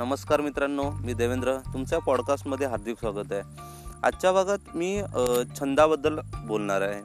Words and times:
नमस्कार 0.00 0.40
मित्रांनो 0.40 0.82
मी 1.04 1.14
देवेंद्र. 1.14 1.54
तुमच्या 1.72 1.98
पॉडकास्टमध्ये 1.98 2.66
हार्दिक 2.66 2.98
स्वागत 2.98 3.32
आहे. 3.32 3.40
आजच्या 4.02 4.30
भागात 4.32 4.58
मी 4.74 5.02
छंदाबद्दल 5.58 6.18
बोलणार 6.46 6.80
आहे. 6.82 7.02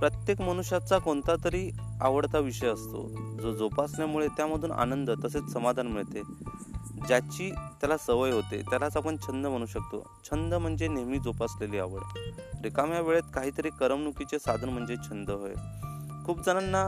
प्रत्येक 0.00 0.40
मनुष्याचा 0.40 0.98
कोणता 0.98 1.36
तरी 1.44 1.70
आवडता 2.00 2.38
विषय 2.38 2.68
असतो. 2.68 3.06
जो 3.40 3.52
जोपासण्यामुळे 3.52 4.28
त्यामधून 4.28 4.72
आनंद 4.72 5.10
तसेच 5.24 5.52
समाधान 5.52 5.86
मिळते. 5.86 6.22
ज्याची 7.06 7.50
त्याला 7.80 7.96
सवय 7.96 8.32
होते 8.32 8.62
त्यालाच 8.70 8.96
आपण 8.96 9.16
छंद 9.26 9.46
म्हणू 9.46 9.66
शकतो. 9.66 10.04
छंद 10.24 10.54
म्हणजे 10.54 10.88
नेहमी 10.88 11.18
जोपासलेली 11.18 11.78
आवड. 11.78 12.02
रिकाम्या 12.64 13.00
वेळेत 13.00 13.32
काहीतरी 13.34 13.70
करमणुकीचे 13.80 14.38
साधन 14.38 14.68
म्हणजे 14.68 14.96
छंद 15.10 15.30
होय. 15.30 15.54
खूप 16.26 16.46
जणांना 16.46 16.86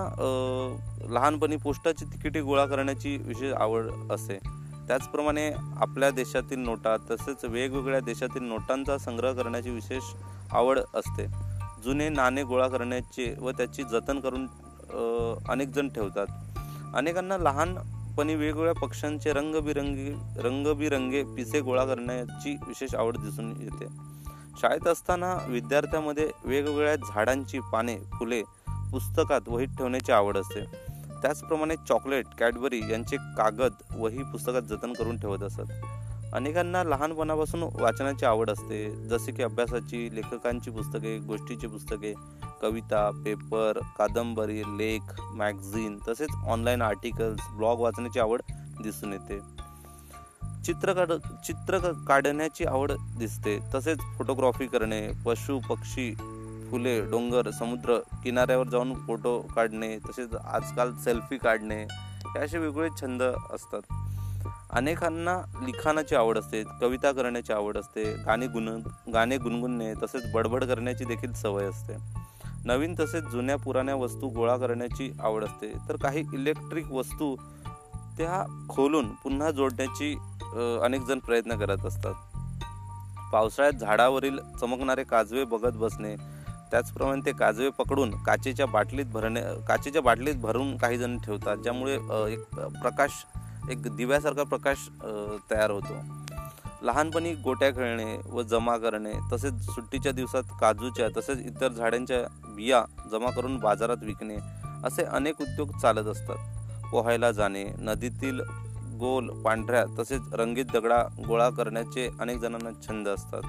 लहानपणी 1.10 1.56
पोस्टाची 1.56 2.04
तिकिटे 2.04 2.40
गोळा 2.40 2.66
करण्याची 2.66 3.16
विशेष 3.16 3.52
आवड 3.52 3.90
असे. 4.12 4.59
त्याचप्रमाणे 4.86 5.50
आपल्या 5.76 6.10
देशातील 6.10 6.58
नोटा 6.58 6.96
तसेच 7.10 7.44
वेगवेगळ्या 7.44 8.00
देशातील 8.00 8.42
नोटांचा 8.42 8.98
संग्रह 8.98 9.32
करण्याची 9.32 9.70
विशेष 9.70 10.02
आवड 10.52 10.78
असते. 10.94 11.26
जुने 11.84 12.08
नाणे 12.08 12.42
गोळा 12.42 12.68
करण्याचे 12.68 13.34
व 13.40 13.50
त्याची 13.50 13.82
जतन 13.82 14.20
करून 14.20 14.42
अनेकजण 14.42 15.50
अनेक 15.50 15.68
जण 15.68 15.88
ठेवतात. 15.88 16.26
अनेकांना 16.94 17.38
लहानपणी 17.38 18.34
वेगवेगळ्या 18.34 18.74
पक्ष्यांचे 18.74 19.32
रंगबिरंगी 19.32 20.10
रंगबिरंगे 20.36 21.22
पिसे 21.36 21.60
गोळा 21.60 21.84
करण्याची 21.84 22.56
विशेष 22.66 22.94
आवड 22.94 23.16
दिसून 23.16 23.50
येते. 23.60 23.86
शाळेत 24.60 24.86
असताना 24.86 25.34
विद्यार्थ्यांमध्ये 25.48 26.30
वेगवेगळ्या 26.44 26.96
झाडांची 26.96 27.60
पाने 27.72 27.96
फुले 27.96 28.42
पुस्तकात 28.92 29.48
वहीत 29.48 29.68
ठेवण्याची 29.68 30.12
आवड 30.12 30.36
असते. 30.36 30.64
त्याचप्रमाणे 31.22 31.74
चॉकलेट 31.88 32.26
कॅडबरी 32.38 32.80
यांचे 32.90 33.16
कागद 33.16 33.72
वही 33.96 34.22
पुस्तकात 34.22 34.62
जतन 34.62 34.92
करून 34.92 35.18
ठेवत 35.18 35.42
असत. 35.42 35.60
अनेकांना 36.32 36.84
लहानपणापासून 36.84 37.62
वाचनाची 37.62 38.26
आवड 38.26 38.50
असते. 38.50 39.08
जसे 39.08 39.32
की 39.32 39.42
अभ्यासाची 39.42 40.08
लेखकांची 40.14 40.70
पुस्तके 40.70 41.18
गोष्टीची 41.18 41.66
पुस्तके 41.66 42.14
कविता 42.62 43.10
पेपर 43.24 43.78
कादंबरी 43.98 44.60
लेख 44.60 45.20
मॅगझिन 45.20 45.98
तसेच 46.08 46.28
ऑनलाईन 46.46 46.82
आर्टिकल्स 46.82 47.40
ब्लॉग 47.56 47.80
वाचण्याची 47.80 48.20
आवड 48.20 48.40
दिसून 48.82 49.12
येते. 49.12 49.38
चित्र 50.64 50.92
काढ 50.92 51.12
चित्र 51.46 51.78
काढण्याची 52.08 52.64
आवड 52.64 52.92
दिसते. 53.18 53.58
तसेच 53.74 53.98
फोटोग्राफी 54.18 54.66
करणे 54.66 55.08
पशु 55.26 55.58
पक्षी 55.58 56.14
फुले 56.70 57.00
डोंगर 57.10 57.50
समुद्र 57.50 57.98
किनाऱ्यावर 58.24 58.68
जाऊन 58.68 58.94
फोटो 59.06 59.40
काढणे 59.54 59.96
तसेच 59.98 60.34
आजकाल 60.34 60.92
सेल्फी 61.04 61.38
काढणे 61.38 61.82
हे 61.82 62.38
असे 62.38 62.58
वेगवेगळे 62.58 62.88
छंद 63.00 63.22
असतात. 63.22 63.80
अनेकांना 64.70 65.36
लिखाणाची 65.64 66.14
आवड 66.14 66.38
असते 66.38 66.62
कविता 66.80 67.12
करण्याची 67.12 67.52
आवड 67.52 67.76
असते 67.78 68.04
गाणे 68.26 68.46
गुण 68.46 68.68
गाणे 69.14 69.38
गुणगुणणे 69.38 69.92
तसेच 69.94 70.32
बडबड 70.32 70.64
करण्याची 70.64 71.04
देखील 71.04 71.32
सवय 71.32 71.64
असते. 71.64 71.96
नवीन 72.64 72.94
तसेच 73.00 73.24
जुन्या 73.24 73.56
पुराण्या 73.56 73.94
वस्तू 73.94 74.28
गोळा 74.28 74.56
करण्याची 74.56 75.10
आवड 75.20 75.44
असते. 75.44 75.72
तर 75.88 75.96
काही 75.96 76.24
इलेक्ट्रिक 76.34 76.92
वस्तू 76.92 77.34
त्या 78.18 78.42
खोलून 78.70 79.08
पुन्हा 79.22 79.50
जोडण्याची 79.50 80.12
अनेकजण 80.12 80.84
अनेक 80.84 81.02
जण 81.02 81.18
प्रयत्न 81.18 81.56
करत 81.58 81.84
असतात. 81.86 82.14
पावसाळ्यात 83.32 83.80
झाडावरील 83.80 84.38
चमकणारे 84.60 85.04
काजवे 85.04 85.44
बघत 85.44 85.76
बसणे 85.76 86.14
त्याचप्रमाणे 86.70 87.20
ते 87.26 87.32
काजवे 87.32 87.68
पकडून 87.78 88.10
काचेच्या 88.24 88.66
बाटलीत 88.66 89.06
भरणे 89.12 89.40
काचेच्या 89.68 90.02
बाटलीत 90.02 90.34
भरून 90.34 90.76
काही 90.76 90.98
जण 90.98 91.18
ठेवतात 91.18 91.56
ज्यामुळे 91.56 91.94
एक 92.32 92.42
प्रकाश 92.82 93.24
एक 93.70 93.88
दिव्यासारखा 93.96 94.42
प्रकाश 94.42 94.88
तयार 95.50 95.70
होतो. 95.70 96.00
लहानपणी 96.82 97.32
गोट्या 97.34 97.70
खेळणे 97.70 98.16
व 98.26 98.42
जमा 98.42 98.76
करणे 98.76 99.12
तसेच 99.32 99.60
सुट्टीच्या 99.64 100.12
दिवसात 100.12 100.42
काजूच्या 100.60 101.08
तसेच 101.16 101.46
इतर 101.46 101.72
झाडांच्या 101.72 102.22
बिया 102.54 102.82
जमा 103.10 103.30
करून 103.30 103.58
बाजारात 103.58 104.02
विकणे 104.02 104.36
असे 104.84 105.04
अनेक 105.04 105.40
उद्योग 105.40 105.76
चालत 105.78 106.06
असतात. 106.06 106.36
पोहायला 106.90 107.30
जाणे 107.30 107.64
नदीतील 107.78 108.40
गोल 109.00 109.28
पांढऱ्या 109.42 109.84
तसेच 109.98 110.32
रंगीत 110.32 110.64
दगडा 110.72 111.02
गोळा 111.26 111.48
करण्याचे 111.50 112.08
अनेक 112.20 112.38
जणांना 112.38 112.70
छंद 112.82 113.08
असतात. 113.08 113.42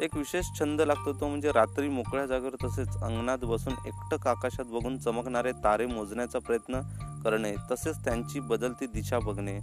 एक 0.00 0.16
विशेष 0.16 0.46
छंद 0.60 0.80
लागतो 0.80 1.12
तो 1.12 1.28
म्हणजे 1.28 1.52
रात्री 1.52 1.88
मोकळ्या 1.88 2.26
जागेवर 2.26 2.54
तसेच 2.64 2.88
अंगणात 2.88 3.38
बसून 3.38 3.74
एकटक 3.86 4.26
आकाशात 4.26 4.64
बघून 4.64 4.98
चमकणारे 4.98 5.52
तारे 5.52 5.86
मोजण्याचा 5.86 6.38
प्रयत्न 6.38 6.80
करणे 7.24 7.54
तसेच 7.70 8.04
त्यांची 8.04 8.40
बदलती 8.40 8.86
दिशा 8.86 9.18
बघणे. 9.18 9.60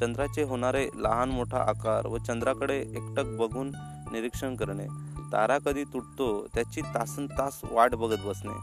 चंद्राचे 0.00 0.42
होणारे 0.42 0.88
लहान 0.94 1.28
मोठा 1.28 1.58
आकार 1.58 2.06
व 2.06 2.18
चंद्राकडे 2.18 2.78
एकटक 2.78 3.24
बघून 3.24 3.72
निरीक्षण 4.12 4.56
करणे. 4.56 4.86
तारा 5.32 5.58
कधी 5.58 5.84
तुटतो 5.84 6.46
त्याची 6.54 6.80
तासन 6.80 7.26
तास 7.26 7.60
वाट 7.70 7.94
बघत 7.94 8.26
बसणे. 8.26 8.58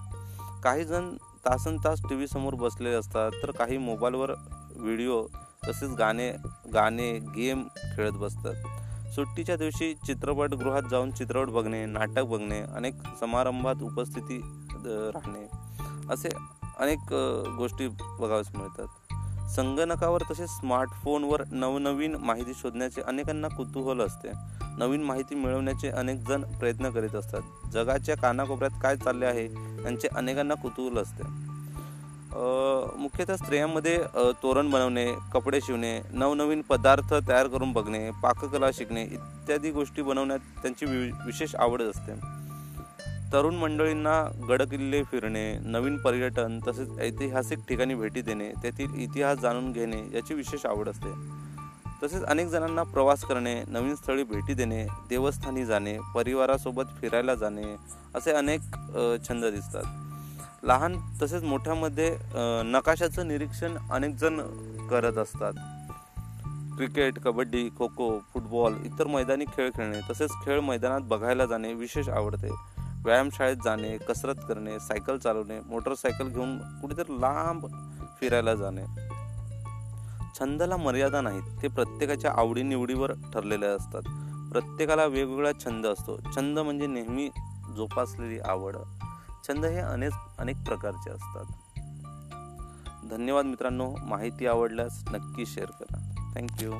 काही 0.63 0.83
जण 0.83 1.15
तासन 1.45 1.77
तास 1.77 2.01
टी 2.09 2.15
व्ही 2.15 2.27
समोर 2.27 2.53
बसलेले 2.53 2.95
असतात 2.95 3.31
तर 3.43 3.51
काही 3.51 3.77
मोबाईलवर 3.77 4.31
व्हिडिओ 4.75 5.25
तसेच 5.67 5.89
गाणे 5.89 6.31
गाणे 6.73 7.19
गेम 7.35 7.63
खेळत 7.95 8.11
बसतात. 8.11 8.53
सुट्टीच्या 9.15 9.55
दिवशी 9.55 9.93
चित्रपटगृहात 10.05 10.81
जाऊन 10.91 11.11
चित्रपट 11.11 11.49
बघणे 11.49 11.85
नाटक 11.85 12.23
बघणे 12.23 12.61
अनेक 12.75 12.93
समारंभात 13.19 13.81
उपस्थिती 13.83 14.39
राहणे 14.85 15.45
असे 16.09 16.29
अनेक 16.79 17.13
गोष्टी 17.57 17.87
बघाव्यास 17.87 18.55
मिळतात. 18.55 19.49
संगणकावर 19.55 20.21
तसेच 20.31 20.49
स्मार्टफोनवर 20.49 21.43
नवनवीन 21.51 22.15
माहिती 22.15 22.53
शोधण्याचे 22.53 23.01
अनेकांना 23.01 23.47
कुतूहल 23.47 24.01
असते. 24.01 24.31
नवीन 24.77 25.03
माहिती 25.03 25.35
मिळवण्याचे 25.35 25.89
अनेक 25.89 26.17
जण 26.27 26.43
प्रयत्न 26.59 26.89
करीत 26.89 27.15
असतात. 27.15 27.41
जगाच्या 27.73 28.17
कानाकोपऱ्यात 28.17 28.79
काय 28.83 28.97
चालले 28.97 29.25
आहे 29.25 29.45
यांचे 29.83 30.07
अनेकांना 30.15 30.53
कुतूहल 30.53 30.97
असते. 30.97 31.23
मुख्यतः 32.97 33.35
स्त्रियांमध्ये 33.35 34.03
तोरण 34.15 34.69
बनवणे 34.69 35.13
कपडे 35.33 35.61
शिवणे 35.61 36.01
नवनवीन 36.11 36.61
पदार्थ 36.61 37.13
तयार 37.27 37.47
करून 37.47 37.73
बघणे 37.73 38.11
पाककला 38.11 38.71
शिकणे 38.71 39.03
इत्यादी 39.03 39.71
गोष्टी 39.71 40.01
बनवण्यात 40.01 40.39
त्यांची 40.39 40.85
वि- 40.85 41.13
विशेष 41.25 41.55
आवड 41.55 41.81
असते. 41.81 42.11
तरुण 43.33 43.55
मंडळींना 43.55 44.45
गडकिल्ले 44.49 45.03
फिरणे 45.03 45.57
नवीन 45.59 45.97
पर्यटन 45.97 46.59
तसेच 46.67 46.99
ऐतिहासिक 46.99 47.59
ठिकाणी 47.69 47.95
भेटी 47.95 48.21
देणे 48.21 48.51
तेथील 48.63 48.93
इतिहास 48.95 49.37
जाणून 49.39 49.71
घेणे 49.71 50.03
याची 50.13 50.33
विशेष 50.33 50.65
आवड 50.65 50.89
असते. 50.89 51.43
तसेच 52.03 52.23
अनेक 52.23 52.47
जणांना 52.47 52.83
प्रवास 52.83 53.21
करणे 53.21 53.63
नवीन 53.67 53.95
स्थळी 53.95 54.23
भेटी 54.23 54.53
देणे 54.53 54.87
देवस्थानी 55.09 55.65
जाणे 55.65 55.97
परिवारासोबत 56.15 56.83
फिरायला 57.01 57.35
जाणे 57.35 57.75
असे 58.15 58.31
अनेक 58.31 58.59
छंद 59.29 59.45
दिसतात. 59.45 59.83
लहान 60.67 60.95
तसेच 61.21 61.43
मोठ्यामध्ये 61.43 62.09
नकाशाचं 62.65 63.27
निरीक्षण 63.27 63.77
अनेक 63.91 64.15
जण 64.17 64.39
करत 64.89 65.17
असतात. 65.17 65.53
क्रिकेट 66.77 67.19
कबड्डी 67.23 67.67
खो 67.77 67.87
खो 67.97 68.07
फुटबॉल 68.33 68.75
इतर 68.85 69.07
मैदानी 69.07 69.45
खेळ 69.55 69.69
खेळणे 69.75 69.99
तसेच 70.09 70.31
खेळ 70.45 70.59
मैदानात 70.59 71.01
बघायला 71.09 71.45
जाणे 71.45 71.73
विशेष 71.73 72.09
आवडते. 72.09 72.49
व्यायामशाळेत 73.05 73.57
जाणे 73.63 73.97
कसरत 74.07 74.35
करणे 74.47 74.79
सायकल 74.79 75.17
चालवणे 75.17 75.59
मोटरसायकल 75.65 76.27
घेऊन 76.27 76.57
कुठेतरी 76.81 77.19
लांब 77.21 77.65
फिरायला 78.19 78.55
जाणे. 78.55 78.85
छंदाला 80.39 80.77
मर्यादा 80.77 81.21
नाहीत 81.21 81.61
ते 81.61 81.67
प्रत्येकाच्या 81.67 82.31
आवडीनिवडीवर 82.31 83.11
ठरलेले 83.33 83.65
असतात. 83.65 84.03
प्रत्येकाला 84.51 85.05
वेगवेगळा 85.05 85.51
छंद 85.65 85.85
असतो. 85.87 86.17
छंद 86.35 86.59
म्हणजे 86.59 86.87
नेहमी 86.87 87.29
जोपासलेली 87.75 88.39
आवड. 88.39 88.75
छंद 89.47 89.65
हे 89.65 89.79
अनेक 89.79 90.11
अनेक 90.37 90.57
प्रकारचे 90.65 91.09
असतात. 91.09 91.45
धन्यवाद 93.09 93.45
मित्रांनो. 93.45 93.95
माहिती 94.01 94.47
आवडल्यास 94.47 95.03
नक्की 95.11 95.45
शेअर 95.45 95.71
करा. 95.71 96.31
थँक्यू 96.35 96.73